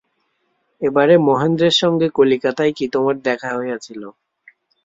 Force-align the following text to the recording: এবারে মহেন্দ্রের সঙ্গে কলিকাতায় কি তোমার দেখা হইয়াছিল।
এবারে 0.81 1.15
মহেন্দ্রের 1.27 1.75
সঙ্গে 1.81 2.07
কলিকাতায় 2.11 2.73
কি 2.77 2.85
তোমার 2.93 3.15
দেখা 3.27 3.49
হইয়াছিল। 3.57 4.01